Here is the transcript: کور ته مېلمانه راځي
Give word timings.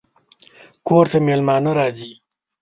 کور 0.87 1.05
ته 1.11 1.17
مېلمانه 1.27 1.71
راځي 1.79 2.11